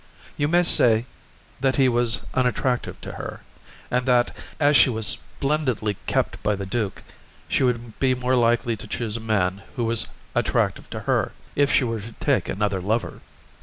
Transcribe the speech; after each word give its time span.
You 0.35 0.47
may 0.47 0.63
say 0.63 1.05
that 1.59 1.75
he 1.75 1.87
was 1.87 2.21
unattractive 2.33 2.99
to 3.01 3.11
her, 3.11 3.41
and 3.91 4.07
that, 4.07 4.35
as 4.59 4.75
she 4.75 4.89
was 4.89 5.05
splendidly 5.05 5.95
kept 6.07 6.41
by 6.41 6.55
the 6.55 6.65
duke, 6.65 7.03
she 7.47 7.61
would 7.61 7.99
be 7.99 8.15
more 8.15 8.35
likely 8.35 8.75
to 8.77 8.87
choose 8.87 9.15
a 9.15 9.19
man 9.19 9.61
who 9.75 9.83
was 9.85 10.07
attractive 10.33 10.89
to 10.89 11.01
her, 11.01 11.33
if 11.55 11.71
she 11.71 11.83
were 11.83 12.01
to 12.01 12.13
take 12.13 12.49
another 12.49 12.81
lover. 12.81 13.21